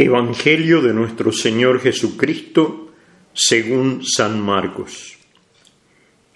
[0.00, 2.92] Evangelio de nuestro Señor Jesucristo
[3.32, 5.18] según San Marcos.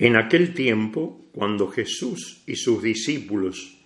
[0.00, 3.78] En aquel tiempo, cuando Jesús y sus discípulos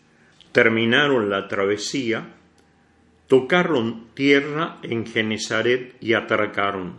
[0.52, 2.36] terminaron la travesía,
[3.26, 6.94] tocaron tierra en Genezaret y atracaron.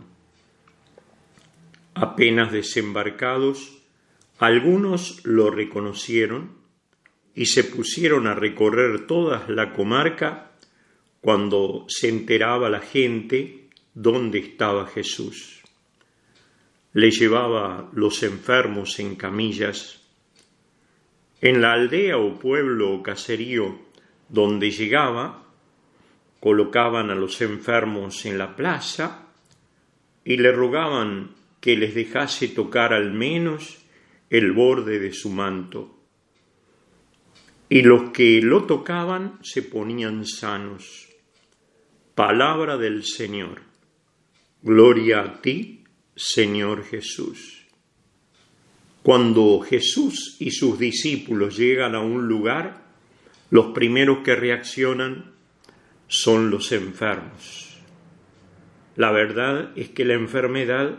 [1.94, 3.82] Apenas desembarcados,
[4.38, 6.52] algunos lo reconocieron
[7.34, 10.47] y se pusieron a recorrer toda la comarca
[11.28, 15.62] cuando se enteraba la gente dónde estaba Jesús.
[16.94, 20.00] Le llevaba los enfermos en camillas.
[21.42, 23.78] En la aldea o pueblo o caserío
[24.30, 25.44] donde llegaba,
[26.40, 29.26] colocaban a los enfermos en la plaza
[30.24, 33.84] y le rogaban que les dejase tocar al menos
[34.30, 35.94] el borde de su manto.
[37.68, 41.04] Y los que lo tocaban se ponían sanos.
[42.18, 43.62] Palabra del Señor.
[44.60, 45.84] Gloria a ti,
[46.16, 47.64] Señor Jesús.
[49.04, 52.82] Cuando Jesús y sus discípulos llegan a un lugar,
[53.50, 55.30] los primeros que reaccionan
[56.08, 57.78] son los enfermos.
[58.96, 60.98] La verdad es que la enfermedad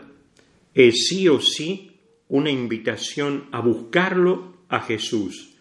[0.72, 1.98] es sí o sí
[2.28, 5.54] una invitación a buscarlo a Jesús,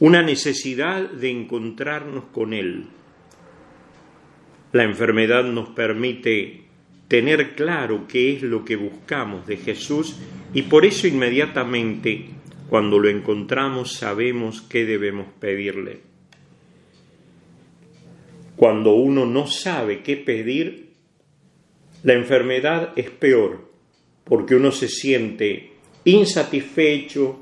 [0.00, 2.88] una necesidad de encontrarnos con Él
[4.72, 6.64] la enfermedad nos permite
[7.08, 10.16] tener claro qué es lo que buscamos de Jesús
[10.52, 12.26] y por eso inmediatamente
[12.68, 16.00] cuando lo encontramos sabemos qué debemos pedirle.
[18.56, 20.86] Cuando uno no sabe qué pedir,
[22.02, 23.70] la enfermedad es peor
[24.24, 25.72] porque uno se siente
[26.04, 27.38] insatisfecho,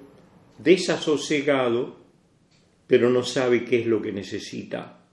[0.59, 1.97] desasosegado,
[2.87, 5.04] pero no sabe qué es lo que necesita.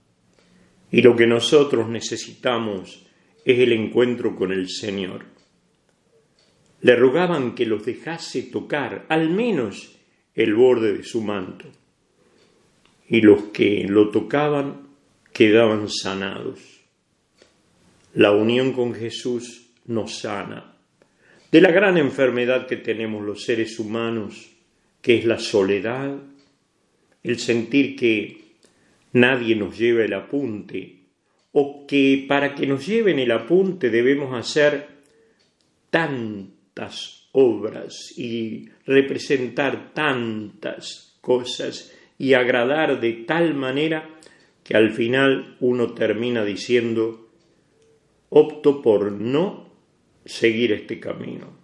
[0.92, 3.04] Y lo que nosotros necesitamos
[3.44, 5.24] es el encuentro con el Señor.
[6.82, 9.98] Le rogaban que los dejase tocar al menos
[10.34, 11.66] el borde de su manto.
[13.08, 14.88] Y los que lo tocaban
[15.32, 16.60] quedaban sanados.
[18.14, 20.72] La unión con Jesús nos sana
[21.52, 24.50] de la gran enfermedad que tenemos los seres humanos,
[25.02, 26.16] que es la soledad,
[27.22, 28.41] el sentir que
[29.12, 31.02] nadie nos lleva el apunte,
[31.52, 34.88] o que para que nos lleven el apunte debemos hacer
[35.90, 44.08] tantas obras y representar tantas cosas y agradar de tal manera
[44.64, 47.28] que al final uno termina diciendo,
[48.30, 49.70] opto por no
[50.24, 51.60] seguir este camino.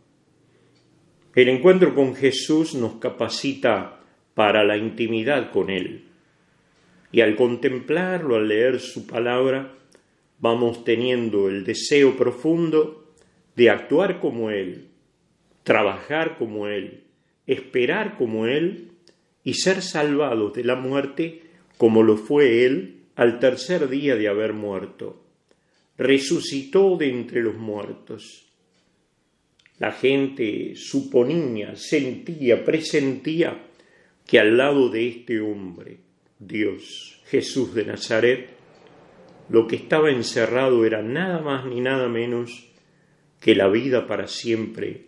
[1.34, 4.00] El encuentro con Jesús nos capacita
[4.34, 6.07] para la intimidad con Él
[7.10, 9.74] y al contemplarlo, al leer su palabra,
[10.38, 13.12] vamos teniendo el deseo profundo
[13.56, 14.88] de actuar como Él,
[15.64, 17.04] trabajar como Él,
[17.46, 18.92] esperar como Él
[19.42, 21.42] y ser salvados de la muerte
[21.76, 25.25] como lo fue Él al tercer día de haber muerto.
[25.96, 28.46] Resucitó de entre los muertos.
[29.78, 33.64] La gente suponía, sentía, presentía
[34.26, 35.98] que al lado de este hombre,
[36.38, 38.50] Dios, Jesús de Nazaret,
[39.49, 42.69] lo que estaba encerrado era nada más ni nada menos
[43.41, 45.06] que la vida para siempre,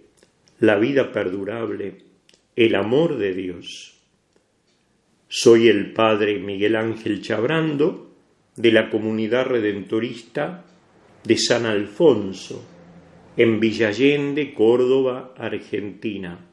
[0.59, 1.99] la vida perdurable,
[2.57, 4.01] el amor de Dios.
[5.29, 8.11] Soy el padre Miguel Ángel Chabrando
[8.57, 10.65] de la comunidad redentorista
[11.23, 12.67] de San Alfonso,
[13.37, 16.50] en Villallende, Córdoba, Argentina